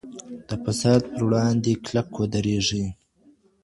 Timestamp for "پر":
1.11-1.21